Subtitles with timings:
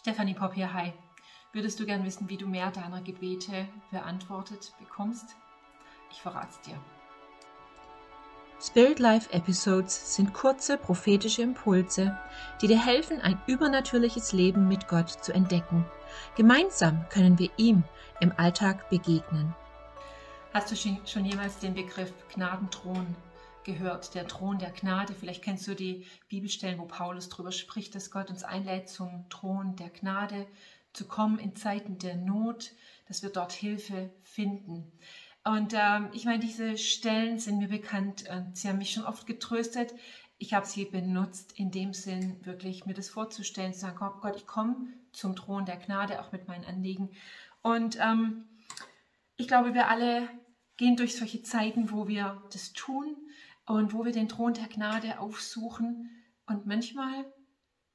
[0.00, 0.94] Stefanie Popp hier, hi.
[1.52, 5.36] Würdest du gern wissen, wie du mehr deiner Gebete beantwortet bekommst?
[6.10, 6.80] Ich verrate es dir.
[8.62, 12.18] Spirit Life Episodes sind kurze prophetische Impulse,
[12.62, 15.84] die dir helfen, ein übernatürliches Leben mit Gott zu entdecken.
[16.34, 17.84] Gemeinsam können wir ihm
[18.20, 19.54] im Alltag begegnen.
[20.54, 23.14] Hast du schon jemals den Begriff Gnadenthron
[23.64, 25.14] gehört, der Thron der Gnade.
[25.14, 29.76] Vielleicht kennst du die Bibelstellen, wo Paulus darüber spricht, dass Gott uns einlädt zum Thron
[29.76, 30.46] der Gnade
[30.92, 32.72] zu kommen in Zeiten der Not,
[33.06, 34.90] dass wir dort Hilfe finden.
[35.44, 39.26] Und ähm, ich meine, diese Stellen sind mir bekannt und sie haben mich schon oft
[39.26, 39.94] getröstet.
[40.38, 44.46] Ich habe sie benutzt, in dem Sinn wirklich mir das vorzustellen, zu sagen, Gott, ich
[44.46, 44.76] komme
[45.12, 47.10] zum Thron der Gnade, auch mit meinen Anliegen.
[47.62, 48.44] Und ähm,
[49.36, 50.28] ich glaube, wir alle
[50.76, 53.16] gehen durch solche Zeiten, wo wir das tun,
[53.66, 56.10] und wo wir den Thron der Gnade aufsuchen
[56.46, 57.24] und manchmal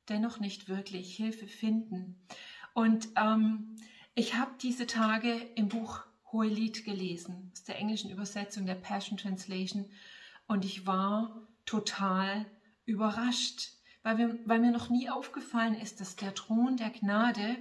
[0.09, 2.25] dennoch nicht wirklich Hilfe finden.
[2.73, 3.75] Und ähm,
[4.13, 9.85] ich habe diese Tage im Buch Hohelied gelesen, aus der englischen Übersetzung der Passion Translation,
[10.47, 12.45] und ich war total
[12.85, 13.71] überrascht,
[14.03, 17.57] weil, wir, weil mir noch nie aufgefallen ist, dass der Thron der Gnade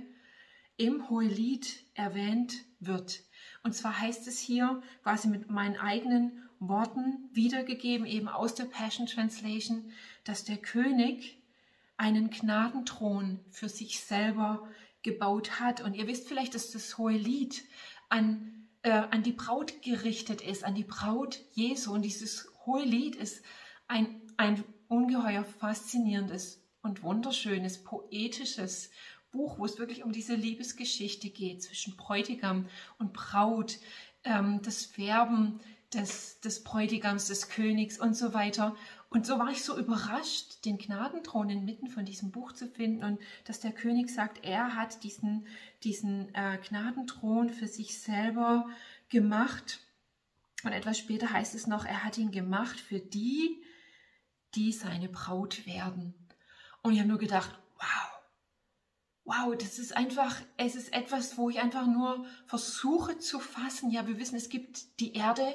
[0.76, 3.22] im Hohelied erwähnt wird.
[3.62, 9.06] Und zwar heißt es hier quasi mit meinen eigenen Worten wiedergegeben, eben aus der Passion
[9.06, 9.90] Translation,
[10.24, 11.38] dass der König
[11.96, 14.68] einen Gnadenthron für sich selber
[15.02, 15.80] gebaut hat.
[15.80, 17.64] Und ihr wisst vielleicht, dass das hohe Lied
[18.08, 21.92] an, äh, an die Braut gerichtet ist, an die Braut Jesu.
[21.92, 23.42] Und dieses hohe Lied ist
[23.86, 28.90] ein, ein ungeheuer faszinierendes und wunderschönes, poetisches
[29.30, 33.78] Buch, wo es wirklich um diese Liebesgeschichte geht zwischen Bräutigam und Braut,
[34.22, 35.60] ähm, das Verben
[35.94, 38.76] des, des Bräutigams, des Königs und so weiter.
[39.10, 43.20] Und so war ich so überrascht, den Gnadenthron inmitten von diesem Buch zu finden und
[43.44, 45.46] dass der König sagt, er hat diesen,
[45.84, 48.66] diesen äh, Gnadenthron für sich selber
[49.08, 49.80] gemacht.
[50.64, 53.62] Und etwas später heißt es noch, er hat ihn gemacht für die,
[54.54, 56.14] die seine Braut werden.
[56.82, 58.14] Und ich habe nur gedacht, wow,
[59.24, 63.90] wow, das ist einfach, es ist etwas, wo ich einfach nur versuche zu fassen.
[63.90, 65.54] Ja, wir wissen, es gibt die Erde,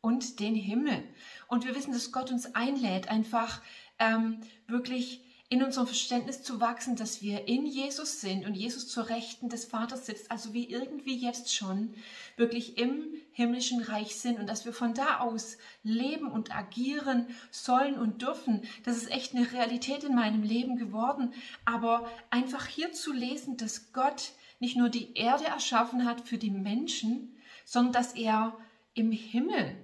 [0.00, 1.02] und den Himmel.
[1.48, 3.60] Und wir wissen, dass Gott uns einlädt, einfach
[3.98, 5.22] ähm, wirklich
[5.52, 9.64] in unserem Verständnis zu wachsen, dass wir in Jesus sind und Jesus zur Rechten des
[9.64, 11.92] Vaters sitzt, also wie irgendwie jetzt schon
[12.36, 17.98] wirklich im himmlischen Reich sind und dass wir von da aus leben und agieren sollen
[17.98, 18.62] und dürfen.
[18.84, 21.34] Das ist echt eine Realität in meinem Leben geworden.
[21.64, 24.30] Aber einfach hier zu lesen, dass Gott
[24.60, 28.56] nicht nur die Erde erschaffen hat für die Menschen, sondern dass er
[28.94, 29.76] im Himmel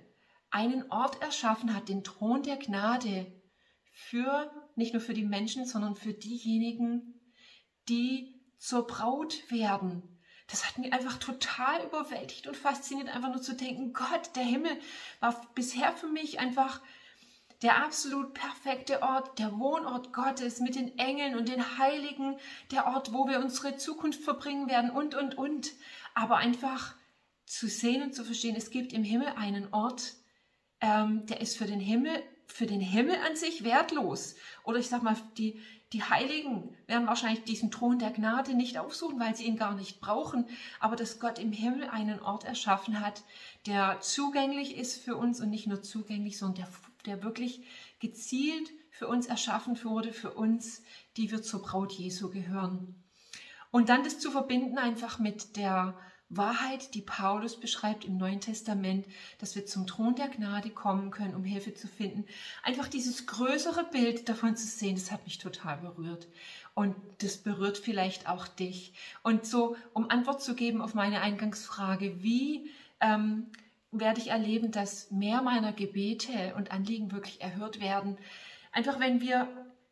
[0.51, 3.33] einen Ort erschaffen hat, den Thron der Gnade,
[3.93, 7.21] für nicht nur für die Menschen, sondern für diejenigen,
[7.89, 10.03] die zur Braut werden.
[10.49, 14.79] Das hat mich einfach total überwältigt und fasziniert, einfach nur zu denken, Gott, der Himmel
[15.21, 16.81] war bisher für mich einfach
[17.63, 22.39] der absolut perfekte Ort, der Wohnort Gottes mit den Engeln und den Heiligen,
[22.71, 25.73] der Ort, wo wir unsere Zukunft verbringen werden und, und, und.
[26.15, 26.95] Aber einfach
[27.47, 30.15] zu sehen und zu verstehen, es gibt im Himmel einen Ort,
[30.81, 34.35] ähm, der ist für den Himmel, für den Himmel an sich wertlos.
[34.65, 35.61] Oder ich sag mal, die,
[35.93, 40.01] die Heiligen werden wahrscheinlich diesen Thron der Gnade nicht aufsuchen, weil sie ihn gar nicht
[40.01, 40.47] brauchen.
[40.81, 43.23] Aber dass Gott im Himmel einen Ort erschaffen hat,
[43.67, 46.67] der zugänglich ist für uns und nicht nur zugänglich, sondern
[47.05, 47.63] der, der wirklich
[48.01, 50.83] gezielt für uns erschaffen wurde, für uns,
[51.17, 53.03] die wir zur Braut Jesu gehören.
[53.71, 55.99] Und dann das zu verbinden einfach mit der
[56.29, 59.07] Wahrheit, die Paulus beschreibt im Neuen Testament,
[59.39, 62.25] dass wir zum Thron der Gnade kommen können, um Hilfe zu finden.
[62.65, 66.27] Einfach dieses größere Bild davon zu sehen, das hat mich total berührt.
[66.75, 68.93] Und das berührt vielleicht auch dich.
[69.23, 72.71] Und so, um Antwort zu geben auf meine Eingangsfrage, wie
[73.01, 73.47] ähm,
[73.93, 78.19] werde ich erleben, dass mehr meiner Gebete und Anliegen wirklich erhört werden?
[78.73, 79.49] Einfach wenn wir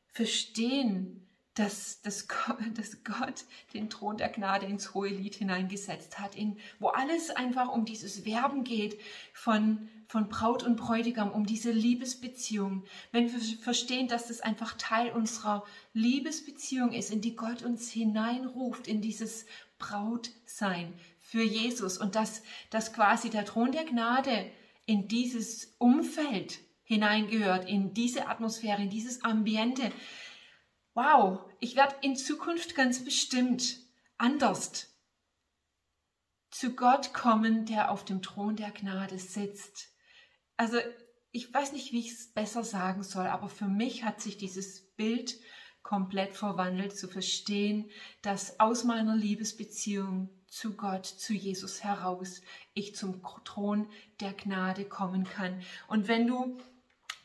[0.09, 6.35] verstehen, dass, dass, Gott, dass Gott den Thron der Gnade ins hohe Lied hineingesetzt hat,
[6.35, 9.01] in, wo alles einfach um dieses Werben geht
[9.33, 12.85] von, von Braut und Bräutigam, um diese Liebesbeziehung.
[13.13, 18.89] Wenn wir verstehen, dass das einfach Teil unserer Liebesbeziehung ist, in die Gott uns hineinruft,
[18.89, 19.47] in dieses
[19.79, 24.51] Brautsein für Jesus und dass, dass quasi der Thron der Gnade
[24.87, 29.91] in dieses Umfeld hineingehört, in diese Atmosphäre, in dieses Ambiente,
[30.95, 33.79] wow, ich werde in Zukunft ganz bestimmt
[34.17, 34.95] anders
[36.51, 39.89] zu Gott kommen, der auf dem Thron der Gnade sitzt.
[40.57, 40.79] Also
[41.33, 44.95] ich weiß nicht, wie ich es besser sagen soll, aber für mich hat sich dieses
[44.95, 45.37] Bild
[45.83, 47.91] komplett verwandelt, zu verstehen,
[48.23, 52.41] dass aus meiner Liebesbeziehung zu Gott, zu Jesus heraus,
[52.73, 53.91] ich zum Thron
[54.21, 55.61] der Gnade kommen kann.
[55.89, 56.57] Und wenn du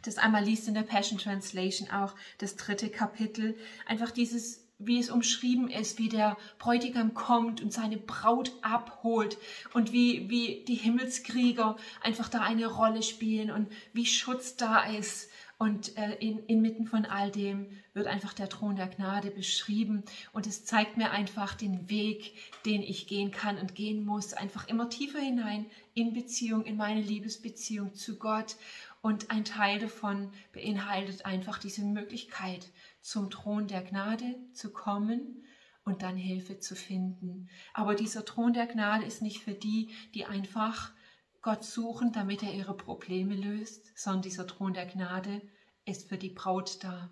[0.04, 5.10] das einmal liest in der Passion Translation auch, das dritte Kapitel, einfach dieses wie es
[5.10, 9.38] umschrieben ist, wie der Bräutigam kommt und seine Braut abholt
[9.74, 15.30] und wie, wie die Himmelskrieger einfach da eine Rolle spielen und wie Schutz da ist.
[15.62, 20.04] Und äh, in, inmitten von all dem wird einfach der Thron der Gnade beschrieben.
[20.32, 22.34] Und es zeigt mir einfach den Weg,
[22.66, 24.34] den ich gehen kann und gehen muss.
[24.34, 25.66] Einfach immer tiefer hinein
[25.96, 28.56] in Beziehung, in meine Liebesbeziehung zu Gott.
[29.02, 32.72] Und ein Teil davon beinhaltet einfach diese Möglichkeit,
[33.02, 35.44] zum Thron der Gnade zu kommen
[35.84, 37.50] und dann Hilfe zu finden.
[37.74, 40.94] Aber dieser Thron der Gnade ist nicht für die, die einfach
[41.42, 45.42] Gott suchen, damit er ihre Probleme löst, sondern dieser Thron der Gnade
[45.86, 47.10] ist für die Braut da.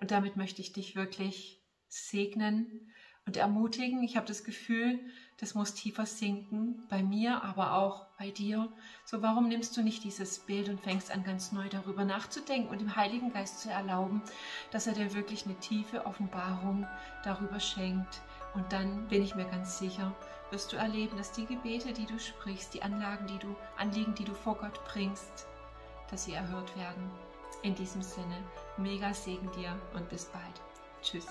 [0.00, 2.92] Und damit möchte ich dich wirklich segnen
[3.26, 4.02] und ermutigen.
[4.02, 4.98] Ich habe das Gefühl,
[5.38, 8.72] das muss tiefer sinken, bei mir, aber auch bei dir.
[9.04, 12.80] So, warum nimmst du nicht dieses Bild und fängst an, ganz neu darüber nachzudenken und
[12.80, 14.22] dem Heiligen Geist zu erlauben,
[14.70, 16.86] dass er dir wirklich eine tiefe Offenbarung
[17.24, 18.20] darüber schenkt.
[18.54, 20.14] Und dann bin ich mir ganz sicher,
[20.50, 24.24] wirst du erleben, dass die Gebete, die du sprichst, die Anlagen, die du, Anliegen, die
[24.24, 25.46] du vor Gott bringst,
[26.10, 27.10] dass sie erhört werden.
[27.62, 28.42] In diesem Sinne,
[28.76, 30.60] mega Segen dir und bis bald.
[31.02, 31.26] Tschüss.